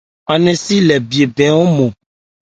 Án 0.31 0.39
nɛn 0.43 0.57
si 0.65 0.75
lê 0.87 0.95
bhye 1.09 1.25
bɛn 1.35 1.55
ɔ́nmɔn. 1.61 1.91